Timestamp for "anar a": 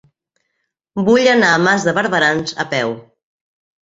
1.33-1.61